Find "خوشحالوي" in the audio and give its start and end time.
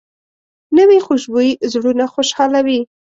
2.13-2.79